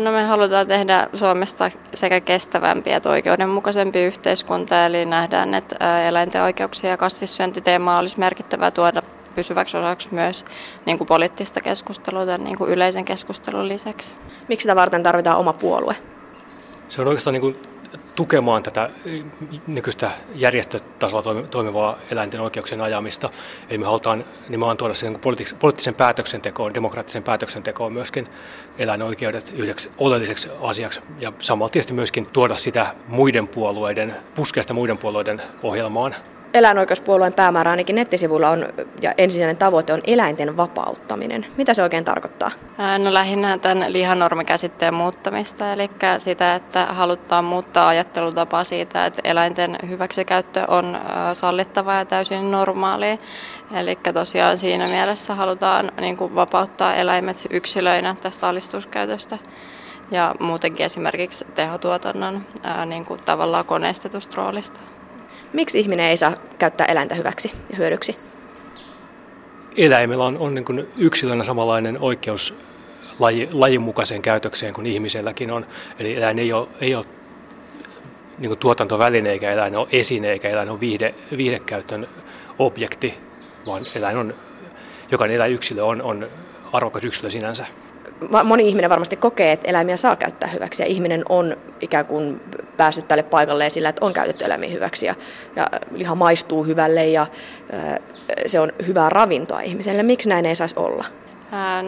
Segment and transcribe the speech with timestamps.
[0.00, 6.90] No me halutaan tehdä Suomesta sekä kestävämpi että oikeudenmukaisempi yhteiskunta, eli nähdään, että eläinten oikeuksia
[6.90, 9.02] ja kasvissyöntiteemaa olisi merkittävää tuoda
[9.34, 10.44] pysyväksi osaksi myös
[10.86, 14.14] niin kuin poliittista keskustelua tämän niin kuin yleisen keskustelun lisäksi.
[14.48, 15.96] Miksi sitä varten tarvitaan oma puolue?
[16.88, 17.56] Se on oikeastaan niin kuin
[18.16, 18.90] tukemaan tätä
[19.66, 23.30] nykyistä järjestötasolla toimivaa eläinten oikeuksien ajamista.
[23.68, 25.18] Eli me halutaan nimenomaan tuoda sen
[25.60, 28.28] poliittisen päätöksentekoon, demokraattisen päätöksentekoon myöskin
[28.78, 31.00] eläinoikeudet yhdeksi oleelliseksi asiaksi.
[31.20, 36.14] Ja samalla tietysti myöskin tuoda sitä muiden puolueiden, puskeesta muiden puolueiden ohjelmaan
[36.58, 38.68] eläinoikeuspuolueen päämäärä ainakin nettisivuilla on,
[39.02, 41.46] ja ensisijainen tavoite on eläinten vapauttaminen.
[41.56, 42.50] Mitä se oikein tarkoittaa?
[42.98, 50.64] No lähinnä tämän lihanormikäsitteen muuttamista, eli sitä, että halutaan muuttaa ajattelutapaa siitä, että eläinten hyväksikäyttö
[50.68, 50.98] on
[51.32, 53.18] sallittavaa ja täysin normaalia.
[53.74, 59.38] Eli tosiaan siinä mielessä halutaan niin kuin vapauttaa eläimet yksilöinä tästä alistuskäytöstä
[60.10, 64.80] ja muutenkin esimerkiksi tehotuotannon ää, niin kuin tavallaan koneistetusta roolista.
[65.52, 68.14] Miksi ihminen ei saa käyttää eläintä hyväksi ja hyödyksi?
[69.76, 72.54] Eläimellä on, on niin kuin yksilönä samanlainen oikeus
[73.18, 75.66] laji, lajin mukaiseen käytökseen kuin ihmiselläkin on.
[75.98, 77.04] Eli eläin ei ole, ei ole
[78.38, 82.08] niin kuin tuotantoväline eikä eläin ole esine eikä eläin ole viihde, viihdekäytön
[82.58, 83.14] objekti,
[83.66, 84.34] vaan eläin on,
[85.10, 86.28] jokainen eläinyksilö on, on
[86.72, 87.66] arvokas yksilö sinänsä
[88.44, 92.40] moni ihminen varmasti kokee, että eläimiä saa käyttää hyväksi ja ihminen on ikään kuin
[92.78, 95.14] päässyt tälle paikalle sillä, että on käytetty eläimiä hyväksi ja,
[95.56, 97.26] ja liha maistuu hyvälle ja
[98.46, 100.02] se on hyvää ravintoa ihmiselle.
[100.02, 101.04] Miksi näin ei saisi olla?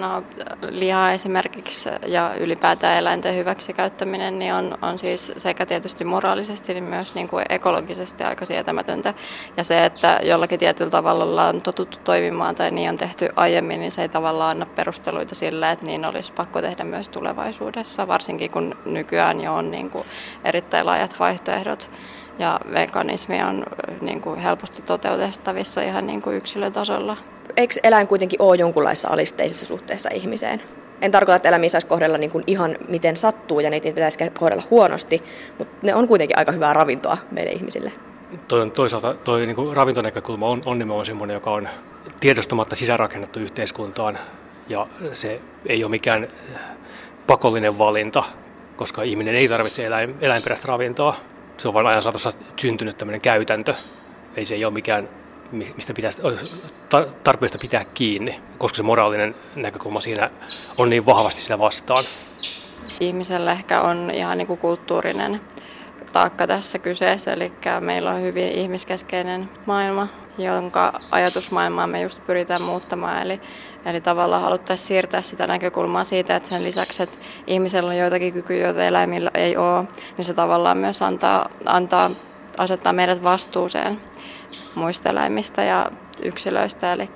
[0.00, 0.22] No,
[0.68, 7.14] liha esimerkiksi ja ylipäätään eläinten hyväksikäyttäminen niin on, on siis sekä tietysti moraalisesti niin myös
[7.14, 9.14] niin kuin ekologisesti aika sietämätöntä.
[9.56, 13.92] Ja se, että jollakin tietyllä tavalla on totuttu toimimaan tai niin on tehty aiemmin, niin
[13.92, 18.74] se ei tavallaan anna perusteluita sille, että niin olisi pakko tehdä myös tulevaisuudessa, varsinkin kun
[18.84, 20.04] nykyään jo on niin kuin
[20.44, 21.90] erittäin laajat vaihtoehdot
[22.38, 23.64] ja veganismi on
[24.00, 27.16] niin kuin helposti toteutettavissa ihan niin kuin yksilötasolla
[27.58, 30.62] eikö eläin kuitenkin ole jonkunlaisessa alisteisessa suhteessa ihmiseen?
[31.00, 34.62] En tarkoita, että eläimiä saisi kohdella niin kuin ihan miten sattuu ja niitä pitäisi kohdella
[34.70, 35.22] huonosti,
[35.58, 37.92] mutta ne on kuitenkin aika hyvää ravintoa meille ihmisille.
[38.48, 41.68] Toi on toisaalta toi niin ravintonäkökulma on, on nimenomaan sellainen, joka on
[42.20, 44.18] tiedostamatta sisäänrakennettu yhteiskuntaan
[44.68, 46.28] ja se ei ole mikään
[47.26, 48.22] pakollinen valinta,
[48.76, 51.16] koska ihminen ei tarvitse eläin, eläinperäistä ravintoa.
[51.56, 53.74] Se on vain ajan saatossa syntynyt tämmöinen käytäntö.
[54.36, 55.08] Ei se ei ole mikään
[55.52, 56.22] mistä pitäisi
[57.24, 60.30] tarpeesta pitää kiinni, koska se moraalinen näkökulma siinä
[60.78, 62.04] on niin vahvasti sillä vastaan.
[63.00, 65.40] Ihmisellä ehkä on ihan niin kuin kulttuurinen
[66.12, 73.22] taakka tässä kyseessä, eli meillä on hyvin ihmiskeskeinen maailma, jonka ajatusmaailmaa me just pyritään muuttamaan.
[73.22, 73.40] Eli,
[73.86, 77.16] eli tavallaan haluttaisiin siirtää sitä näkökulmaa siitä, että sen lisäksi, että
[77.46, 79.86] ihmisellä on joitakin kykyjä, joita eläimillä ei ole,
[80.16, 82.10] niin se tavallaan myös antaa, antaa
[82.58, 84.00] asettaa meidät vastuuseen
[84.74, 85.90] muista eläimistä ja
[86.22, 87.08] yksilöistä, eli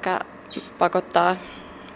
[0.79, 1.37] pakottaa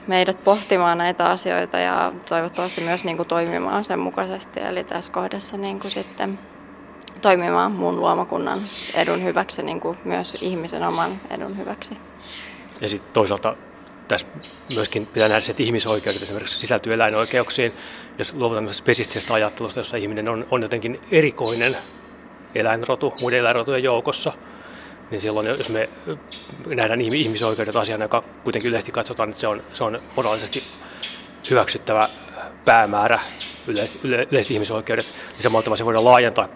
[0.07, 4.61] meidät pohtimaan näitä asioita ja toivottavasti myös niin kuin toimimaan sen mukaisesti.
[4.61, 6.39] Eli tässä kohdassa niin kuin sitten
[7.23, 8.59] toimimaan muun luomakunnan
[8.95, 11.99] edun hyväksi, niin kuin myös ihmisen oman edun hyväksi.
[12.81, 13.57] Ja sitten toisaalta
[14.09, 14.27] tässä
[14.75, 17.73] myöskin pitää nähdä se, että ihmisoikeudet esimerkiksi sisältyy eläinoikeuksiin.
[18.19, 21.77] Jos luovutaan spesistisestä ajattelusta, jossa ihminen on, on jotenkin erikoinen
[22.61, 24.33] eläinrotu muiden eläinrotujen joukossa,
[25.11, 25.89] niin silloin jos me
[26.67, 30.65] nähdään ihmisoikeudet asiana, joka kuitenkin yleisesti katsotaan, että se on, se on moraalisesti
[31.51, 32.09] hyväksyttävä
[32.65, 33.19] päämäärä,
[33.69, 36.49] yleiset, yleiset ihmisoikeudet, niin samalla tavalla se voidaan laajentaa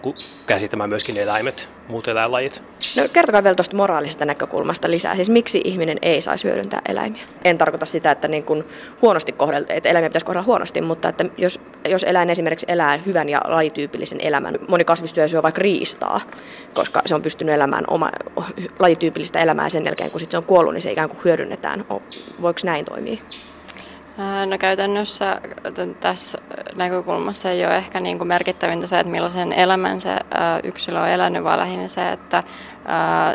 [0.45, 2.61] käsittämään myöskin eläimet, muut eläinlajit.
[2.95, 5.15] No kertokaa vielä tuosta moraalisesta näkökulmasta lisää.
[5.15, 7.21] Siis miksi ihminen ei saisi hyödyntää eläimiä?
[7.43, 8.63] En tarkoita sitä, että niin kuin
[9.01, 13.29] huonosti kohdella, että eläimiä pitäisi kohdella huonosti, mutta että jos, jos eläin esimerkiksi elää hyvän
[13.29, 16.21] ja lajityypillisen elämän, moni kasvistyö syö vaikka riistaa,
[16.73, 18.11] koska se on pystynyt elämään oma,
[18.79, 21.85] lajityypillistä elämää sen jälkeen, kun sit se on kuollut, niin se ikään kuin hyödynnetään.
[22.41, 23.17] Voiko näin toimia?
[24.45, 25.41] No käytännössä
[25.99, 26.37] tässä
[26.75, 30.15] näkökulmassa ei ole ehkä niin kuin merkittävintä se, että millaisen elämän se
[30.63, 32.43] yksilö on elänyt, vaan lähinnä se, että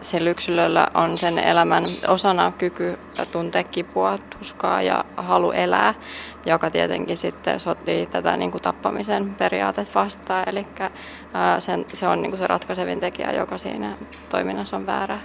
[0.00, 2.98] sillä yksilöllä on sen elämän osana kyky
[3.32, 5.94] tuntea kipua, tuskaa ja halu elää,
[6.46, 10.48] joka tietenkin sitten sotii tätä niin kuin tappamisen periaatet vastaan.
[10.48, 10.66] Eli
[11.58, 13.92] sen, se on niin kuin se ratkaisevin tekijä, joka siinä
[14.28, 15.18] toiminnassa on väärä.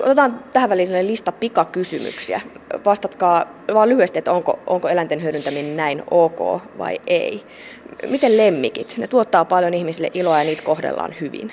[0.00, 2.40] Otetaan tähän väliin lista pikakysymyksiä.
[2.84, 3.44] Vastatkaa
[3.74, 7.44] vaan lyhyesti, että onko, onko eläinten hyödyntäminen näin ok vai ei.
[8.10, 8.94] Miten lemmikit?
[8.98, 11.52] Ne tuottaa paljon ihmisille iloa ja niitä kohdellaan hyvin.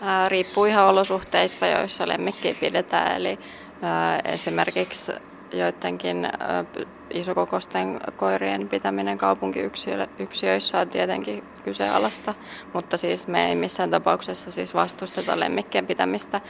[0.00, 3.16] Ää, riippuu ihan olosuhteista, joissa lemmikkiä pidetään.
[3.16, 3.38] Eli
[3.82, 5.12] ää, esimerkiksi
[5.52, 6.28] joidenkin
[7.14, 12.34] isokokoisten koirien pitäminen kaupunkiyksiöissä on tietenkin kyseenalaista,
[12.72, 16.40] mutta siis me ei missään tapauksessa siis vastusteta lemmikkien pitämistä.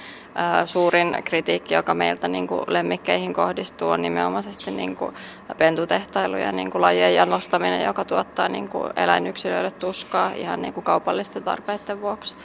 [0.64, 5.14] Suurin kritiikki, joka meiltä niin kuin lemmikkeihin kohdistuu, on nimenomaisesti niin kuin
[5.58, 10.84] pentutehtailu ja niin kuin lajien janostaminen, joka tuottaa niin kuin eläinyksilöille tuskaa ihan niin kuin
[10.84, 12.36] kaupallisten tarpeiden vuoksi.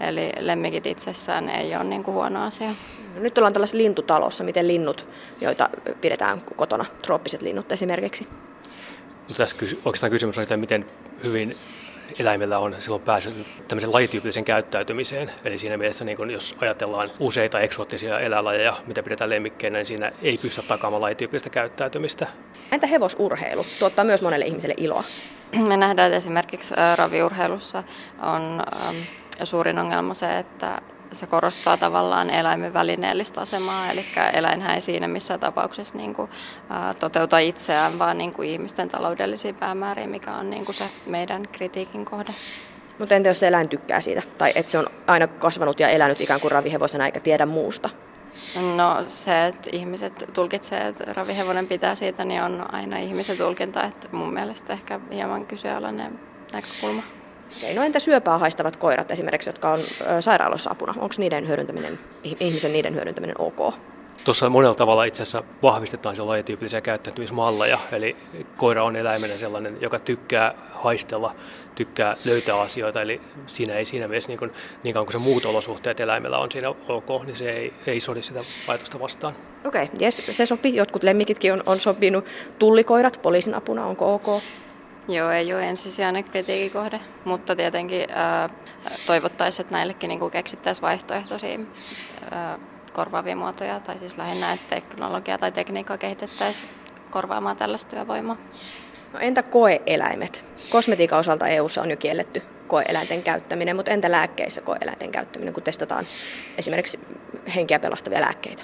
[0.00, 2.70] Eli lemmikit itsessään ei ole niin kuin huono asia.
[3.14, 5.06] Nyt ollaan tällaisessa lintutalossa, miten linnut,
[5.40, 5.68] joita
[6.00, 8.28] pidetään kotona, trooppiset linnut esimerkiksi.
[9.28, 10.86] No tässä oikeastaan kysymys on, että miten
[11.24, 11.56] hyvin
[12.18, 15.30] eläimellä on silloin päässyt tämmöisen lajityypillisen käyttäytymiseen.
[15.44, 20.12] Eli siinä mielessä, niin kun jos ajatellaan useita eksoottisia eläinlajeja, mitä pidetään lemmikkeinä, niin siinä
[20.22, 22.26] ei pystytä takaamaan lajityypillistä käyttäytymistä.
[22.72, 23.62] Entä hevosurheilu?
[23.78, 25.04] Tuottaa myös monelle ihmiselle iloa.
[25.52, 27.82] Me nähdään, että esimerkiksi raviurheilussa
[28.22, 28.62] on
[29.44, 35.40] suurin ongelma se, että se korostaa tavallaan eläimen välineellistä asemaa, eli eläinhän ei siinä missään
[35.40, 36.30] tapauksessa niin kuin,
[36.70, 41.48] ä, toteuta itseään, vaan niin kuin ihmisten taloudellisia päämääriä, mikä on niin kuin se meidän
[41.52, 42.30] kritiikin kohde.
[42.98, 46.40] Mutta entä jos eläin tykkää siitä, tai että se on aina kasvanut ja elänyt ikään
[46.40, 47.90] kuin ravihevosena eikä tiedä muusta?
[48.76, 54.08] No se, että ihmiset tulkitsee, että ravihevonen pitää siitä, niin on aina ihmisen tulkinta, että
[54.12, 56.20] mun mielestä ehkä hieman kyseenalainen
[56.52, 57.02] näkökulma.
[57.56, 59.80] Okei, no entä syöpää haistavat koirat esimerkiksi, jotka on
[60.20, 60.94] sairaalossa apuna?
[60.98, 63.74] Onko niiden hyödyntäminen, ihmisen niiden hyödyntäminen ok?
[64.24, 67.78] Tuossa monella tavalla itse asiassa vahvistetaan se lajityypillisiä käyttäytymismalleja.
[67.92, 68.16] Eli
[68.56, 71.34] koira on eläimenä sellainen, joka tykkää haistella,
[71.74, 73.02] tykkää löytää asioita.
[73.02, 74.52] Eli siinä ei siinä mielessä, niin, kuin,
[74.82, 78.22] niin kauan kuin se muut olosuhteet eläimellä on siinä ok, niin se ei, ei sodi
[78.22, 79.34] sitä ajatusta vastaan.
[79.64, 80.76] Okei, okay, yes, se sopii.
[80.76, 82.24] Jotkut lemmikitkin on, on sopinut.
[82.58, 84.42] Tullikoirat poliisin apuna, onko ok?
[85.10, 88.06] Joo, ei ole ensisijainen kritiikikohde, mutta tietenkin
[89.06, 91.58] toivottaisiin, että näillekin niin keksittäisiin vaihtoehtoisia
[92.92, 96.72] korvaavia muotoja, tai siis lähinnä, että teknologiaa tai tekniikkaa kehitettäisiin
[97.10, 98.36] korvaamaan tällaista työvoimaa.
[99.12, 100.44] No entä koeeläimet?
[100.70, 106.04] Kosmetiikan osalta EU:ssa on jo kielletty koeeläinten käyttäminen, mutta entä lääkkeissä koeeläinten käyttäminen, kun testataan
[106.58, 107.00] esimerkiksi
[107.56, 108.62] henkeä pelastavia lääkkeitä?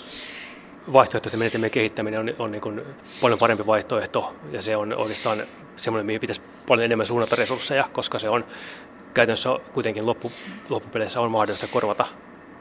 [0.93, 2.83] Vaihtoehtoisen menetelmien kehittäminen on, on niin kuin
[3.21, 5.43] paljon parempi vaihtoehto ja se on oikeastaan
[5.77, 8.45] semmoinen, mihin pitäisi paljon enemmän suunnata resursseja, koska se on
[9.15, 10.33] käytännössä kuitenkin loppu,
[10.69, 12.07] loppupeleissä on mahdollista korvata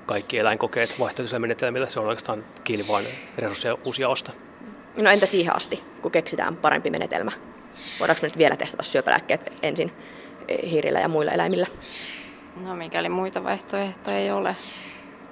[0.05, 1.89] kaikki eläinkokeet vaihtoehtoisilla menetelmillä.
[1.89, 3.07] Se on oikeastaan kiinni vain
[3.37, 4.31] resursseja uusia osta.
[4.97, 7.31] No entä siihen asti, kun keksitään parempi menetelmä?
[7.99, 9.91] Voidaanko me nyt vielä testata syöpälääkkeet ensin
[10.69, 11.67] hiirillä ja muilla eläimillä?
[12.55, 14.55] No mikäli muita vaihtoehtoja ei ole,